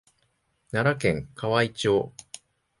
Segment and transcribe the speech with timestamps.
[0.71, 2.11] 奈良県河合町